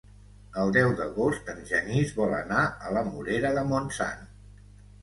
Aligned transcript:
El 0.61 0.71
deu 0.77 0.93
d'agost 1.01 1.51
en 1.53 1.61
Genís 1.73 2.15
vol 2.21 2.35
anar 2.41 2.65
a 2.89 2.99
la 2.99 3.07
Morera 3.13 3.57
de 3.61 3.69
Montsant. 3.75 4.31